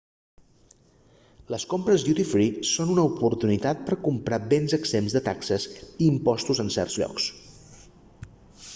les 1.55 1.65
compres 1.73 2.05
duty 2.07 2.25
free 2.29 2.47
són 2.71 2.93
una 2.95 3.03
oportunitat 3.11 3.85
per 3.89 3.95
a 3.97 4.01
comprar 4.07 4.41
béns 4.55 4.75
exempts 4.81 5.19
de 5.19 5.25
taxes 5.31 5.71
i 5.83 6.09
impostos 6.13 6.63
en 6.65 6.75
certs 6.79 7.01
llocs 7.03 7.31